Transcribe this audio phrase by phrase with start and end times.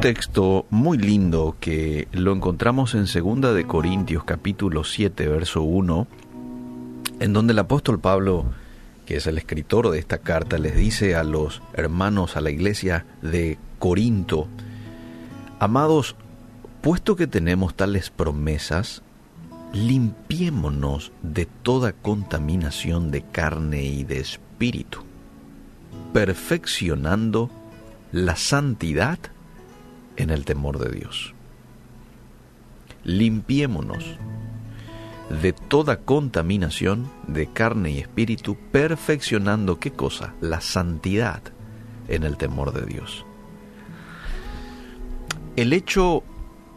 [0.00, 6.06] texto muy lindo que lo encontramos en 2 de Corintios capítulo 7 verso 1,
[7.18, 8.44] en donde el apóstol Pablo,
[9.06, 13.06] que es el escritor de esta carta, les dice a los hermanos a la iglesia
[13.22, 14.46] de Corinto,
[15.58, 16.14] amados,
[16.80, 19.02] puesto que tenemos tales promesas,
[19.72, 25.00] limpiémonos de toda contaminación de carne y de espíritu,
[26.12, 27.50] perfeccionando
[28.12, 29.18] la santidad
[30.18, 31.32] en el temor de Dios.
[33.04, 34.04] Limpiémonos
[35.42, 40.34] de toda contaminación de carne y espíritu, perfeccionando qué cosa?
[40.40, 41.42] La santidad
[42.08, 43.24] en el temor de Dios.
[45.56, 46.22] El hecho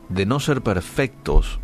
[0.10, 1.60] de no ser perfectos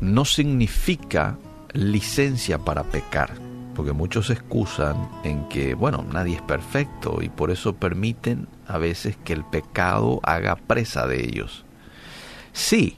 [0.00, 1.38] no significa
[1.72, 3.47] licencia para pecar,
[3.78, 9.16] porque muchos excusan en que, bueno, nadie es perfecto y por eso permiten a veces
[9.16, 11.64] que el pecado haga presa de ellos.
[12.52, 12.96] Sí,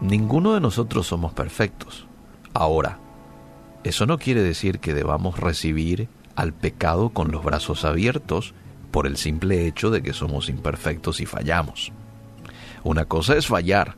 [0.00, 2.06] ninguno de nosotros somos perfectos.
[2.54, 3.00] Ahora,
[3.82, 8.54] eso no quiere decir que debamos recibir al pecado con los brazos abiertos
[8.92, 11.90] por el simple hecho de que somos imperfectos y fallamos.
[12.84, 13.96] Una cosa es fallar.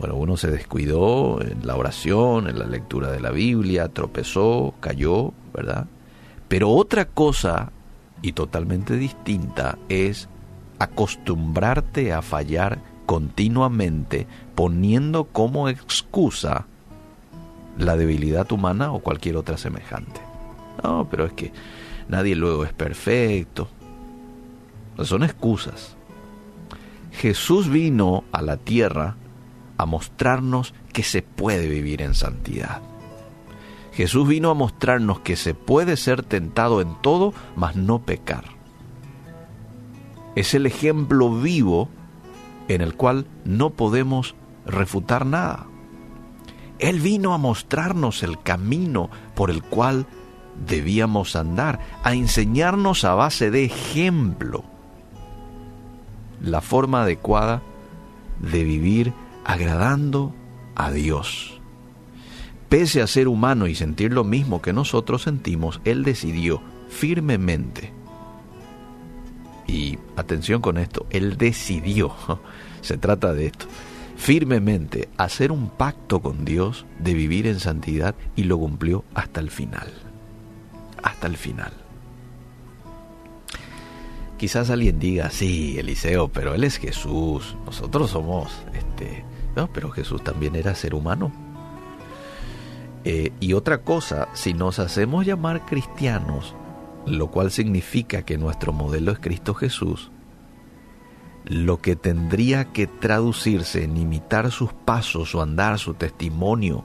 [0.00, 5.34] Bueno, uno se descuidó en la oración, en la lectura de la Biblia, tropezó, cayó,
[5.52, 5.88] ¿verdad?
[6.48, 7.70] Pero otra cosa
[8.22, 10.30] y totalmente distinta es
[10.78, 16.64] acostumbrarte a fallar continuamente poniendo como excusa
[17.76, 20.22] la debilidad humana o cualquier otra semejante.
[20.82, 21.52] No, pero es que
[22.08, 23.68] nadie luego es perfecto.
[25.02, 25.94] Son excusas.
[27.12, 29.16] Jesús vino a la tierra
[29.80, 32.82] a mostrarnos que se puede vivir en santidad.
[33.92, 38.44] Jesús vino a mostrarnos que se puede ser tentado en todo, mas no pecar.
[40.36, 41.88] Es el ejemplo vivo
[42.68, 44.34] en el cual no podemos
[44.66, 45.66] refutar nada.
[46.78, 50.06] Él vino a mostrarnos el camino por el cual
[50.66, 54.64] debíamos andar, a enseñarnos a base de ejemplo
[56.42, 57.62] la forma adecuada
[58.40, 59.12] de vivir
[59.44, 60.34] agradando
[60.74, 61.60] a Dios.
[62.68, 67.92] Pese a ser humano y sentir lo mismo que nosotros sentimos, Él decidió firmemente,
[69.66, 72.14] y atención con esto, Él decidió,
[72.80, 73.66] se trata de esto,
[74.16, 79.50] firmemente hacer un pacto con Dios de vivir en santidad y lo cumplió hasta el
[79.50, 79.90] final.
[81.02, 81.79] Hasta el final.
[84.40, 89.22] Quizás alguien diga, sí, Eliseo, pero él es Jesús, nosotros somos, este,
[89.54, 91.30] no, pero Jesús también era ser humano.
[93.04, 96.54] Eh, y otra cosa, si nos hacemos llamar cristianos,
[97.04, 100.10] lo cual significa que nuestro modelo es Cristo Jesús,
[101.44, 106.82] lo que tendría que traducirse en imitar sus pasos o andar su testimonio.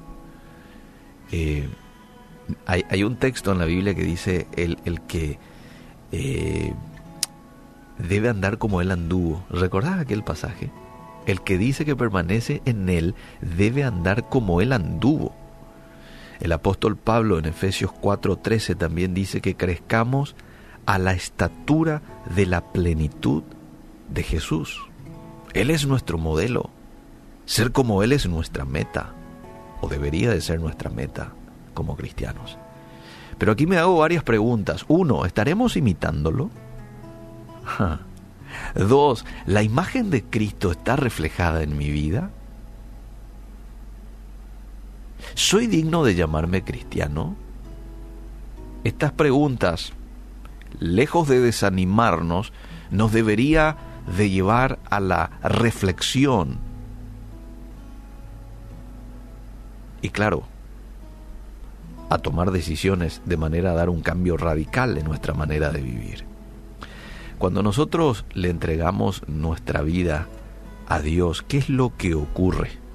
[1.31, 1.69] Eh,
[2.66, 5.39] hay, un texto en la Biblia que dice el, el que
[6.11, 6.73] eh,
[7.97, 9.44] debe andar como él anduvo.
[9.50, 10.72] ¿Recordás aquel pasaje?
[11.25, 15.35] El que dice que permanece en él debe andar como él anduvo.
[16.39, 20.35] El apóstol Pablo en Efesios 4:13 también dice que crezcamos
[20.85, 22.01] a la estatura
[22.35, 23.44] de la plenitud
[24.09, 24.81] de Jesús.
[25.53, 26.69] Él es nuestro modelo.
[27.45, 29.13] Ser como Él es nuestra meta,
[29.79, 31.31] o debería de ser nuestra meta
[31.73, 32.57] como cristianos.
[33.38, 34.84] Pero aquí me hago varias preguntas.
[34.88, 36.50] Uno, ¿estaremos imitándolo?
[38.76, 42.30] Dos, ¿la imagen de Cristo está reflejada en mi vida?
[45.34, 47.36] ¿Soy digno de llamarme cristiano?
[48.84, 49.94] Estas preguntas,
[50.79, 52.53] lejos de desanimarnos,
[52.91, 53.78] nos debería
[54.16, 56.59] de llevar a la reflexión.
[60.02, 60.44] Y claro,
[62.09, 66.34] a tomar decisiones de manera a dar un cambio radical en nuestra manera de vivir.
[67.37, 70.28] Cuando nosotros le entregamos nuestra vida
[70.87, 72.85] a Dios, ¿qué es lo que ocurre?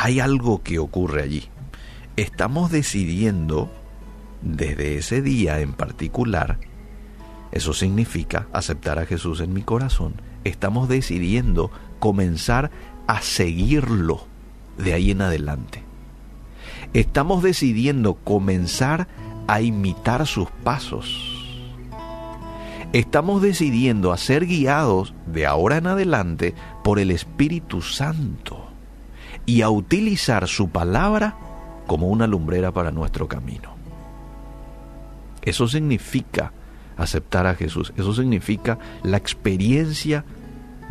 [0.00, 1.48] hay algo que ocurre allí.
[2.14, 3.68] Estamos decidiendo
[4.42, 6.60] desde ese día en particular,
[7.50, 12.70] eso significa aceptar a Jesús en mi corazón, estamos decidiendo comenzar
[13.08, 14.24] a seguirlo
[14.76, 15.82] de ahí en adelante.
[16.92, 19.08] Estamos decidiendo comenzar
[19.48, 21.37] a imitar sus pasos.
[22.94, 28.66] Estamos decidiendo a ser guiados de ahora en adelante por el Espíritu Santo
[29.44, 31.36] y a utilizar su palabra
[31.86, 33.74] como una lumbrera para nuestro camino.
[35.42, 36.52] Eso significa
[36.96, 40.24] aceptar a Jesús, eso significa la experiencia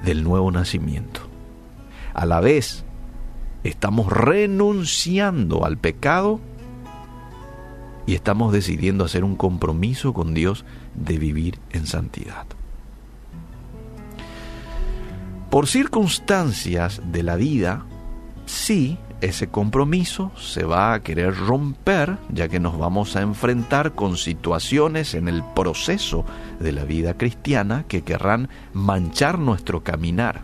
[0.04, 1.22] del nuevo nacimiento.
[2.14, 2.86] A la vez,
[3.64, 6.40] estamos renunciando al pecado
[8.08, 10.66] y estamos decidiendo hacer un compromiso con Dios
[10.96, 12.48] de vivir en santidad.
[15.52, 17.86] Por circunstancias de la vida,
[18.46, 24.16] sí, ese compromiso se va a querer romper, ya que nos vamos a enfrentar con
[24.16, 26.24] situaciones en el proceso
[26.60, 30.44] de la vida cristiana que querrán manchar nuestro caminar.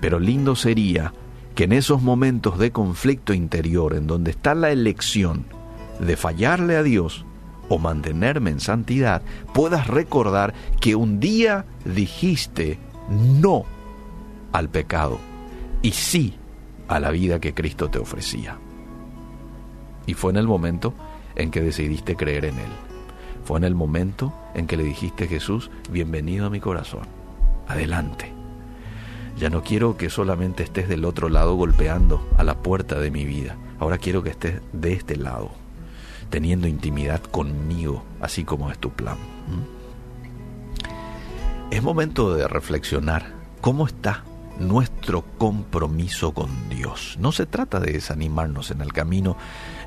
[0.00, 1.12] Pero lindo sería
[1.54, 5.57] que en esos momentos de conflicto interior, en donde está la elección
[6.00, 7.24] de fallarle a Dios
[7.68, 9.22] o mantenerme en santidad,
[9.52, 12.78] puedas recordar que un día dijiste
[13.10, 13.64] no
[14.52, 15.18] al pecado
[15.82, 16.34] y sí
[16.88, 18.56] a la vida que Cristo te ofrecía.
[20.06, 20.94] Y fue en el momento
[21.36, 22.70] en que decidiste creer en Él.
[23.44, 27.02] Fue en el momento en que le dijiste Jesús, bienvenido a mi corazón.
[27.66, 28.32] Adelante.
[29.38, 33.24] Ya no quiero que solamente estés del otro lado golpeando a la puerta de mi
[33.24, 33.56] vida.
[33.78, 35.50] Ahora quiero que estés de este lado,
[36.30, 39.16] teniendo intimidad conmigo, así como es tu plan.
[41.70, 44.24] Es momento de reflexionar cómo está
[44.58, 47.16] nuestro compromiso con Dios.
[47.20, 49.36] No se trata de desanimarnos en el camino,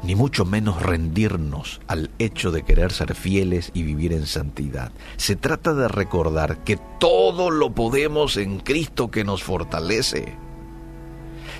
[0.04, 4.92] ni mucho menos rendirnos al hecho de querer ser fieles y vivir en santidad.
[5.18, 10.36] Se trata de recordar que todo lo podemos en Cristo que nos fortalece.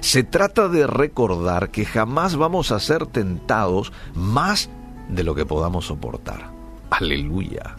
[0.02, 4.70] Se trata de recordar que jamás vamos a ser tentados más
[5.08, 6.52] de lo que podamos soportar.
[6.90, 7.76] Aleluya.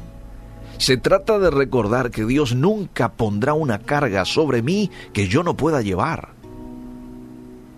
[0.78, 5.56] Se trata de recordar que Dios nunca pondrá una carga sobre mí que yo no
[5.56, 6.30] pueda llevar.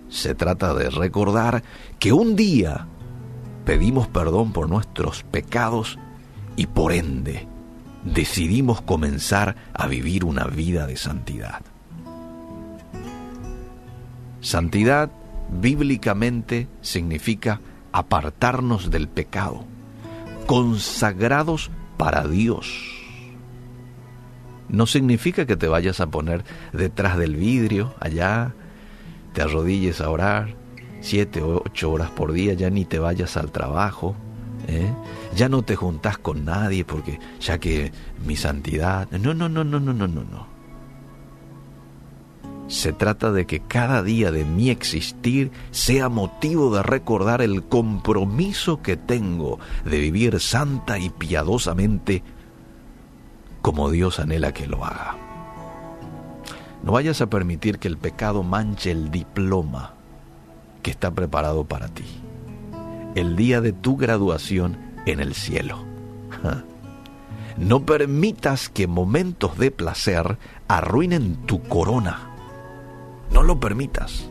[0.08, 1.62] Se trata de recordar
[1.98, 2.86] que un día
[3.64, 5.98] pedimos perdón por nuestros pecados
[6.54, 7.48] y por ende
[8.04, 11.62] decidimos comenzar a vivir una vida de santidad.
[14.44, 15.10] Santidad
[15.50, 17.60] bíblicamente significa
[17.92, 19.64] apartarnos del pecado,
[20.46, 22.94] consagrados para Dios
[24.68, 28.54] no significa que te vayas a poner detrás del vidrio, allá,
[29.32, 30.54] te arrodilles a orar
[31.00, 34.16] siete o ocho horas por día, ya ni te vayas al trabajo,
[34.68, 34.92] ¿eh?
[35.36, 37.92] ya no te juntas con nadie porque ya que
[38.24, 39.10] mi santidad...
[39.10, 40.53] No, no, no, no, no, no, no, no.
[42.66, 48.80] Se trata de que cada día de mi existir sea motivo de recordar el compromiso
[48.80, 52.22] que tengo de vivir santa y piadosamente
[53.60, 55.16] como Dios anhela que lo haga.
[56.82, 59.94] No vayas a permitir que el pecado manche el diploma
[60.82, 62.04] que está preparado para ti.
[63.14, 64.76] El día de tu graduación
[65.06, 65.84] en el cielo.
[67.56, 72.33] No permitas que momentos de placer arruinen tu corona.
[73.34, 74.30] No lo permitas.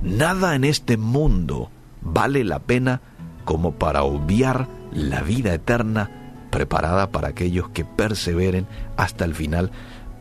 [0.00, 1.70] Nada en este mundo
[2.00, 3.00] vale la pena
[3.44, 6.10] como para obviar la vida eterna
[6.50, 9.72] preparada para aquellos que perseveren hasta el final,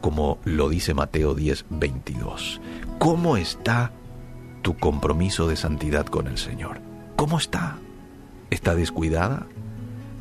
[0.02, 2.60] como lo dice Mateo 10, 22.
[2.98, 3.92] ¿Cómo está
[4.64, 6.82] tu compromiso de santidad con el Señor?
[7.16, 7.78] ¿Cómo está?
[8.50, 9.46] ¿Está descuidada?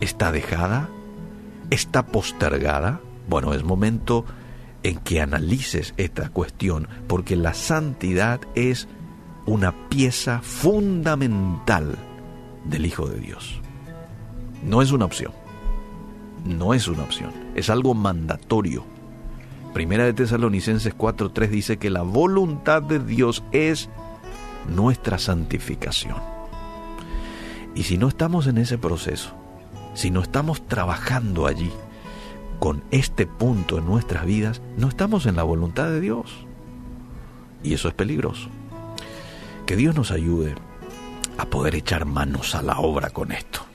[0.00, 0.90] ¿Está dejada?
[1.70, 3.00] ¿Está postergada?
[3.28, 4.26] Bueno, es momento
[4.82, 8.88] en que analices esta cuestión, porque la santidad es
[9.46, 11.96] una pieza fundamental
[12.64, 13.60] del Hijo de Dios.
[14.64, 15.32] No es una opción
[16.44, 18.84] no es una opción, es algo mandatorio.
[19.72, 23.88] Primera de Tesalonicenses 4:3 dice que la voluntad de Dios es
[24.68, 26.16] nuestra santificación.
[27.74, 29.34] Y si no estamos en ese proceso,
[29.94, 31.70] si no estamos trabajando allí
[32.62, 36.46] con este punto en nuestras vidas, no estamos en la voluntad de Dios.
[37.64, 38.50] Y eso es peligroso.
[39.66, 40.54] Que Dios nos ayude
[41.38, 43.66] a poder echar manos a la obra con esto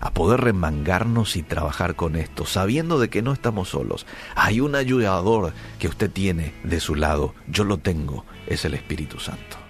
[0.00, 4.04] a poder remangarnos y trabajar con esto, sabiendo de que no estamos solos.
[4.34, 9.18] Hay un ayudador que usted tiene de su lado, yo lo tengo, es el Espíritu
[9.18, 9.63] Santo.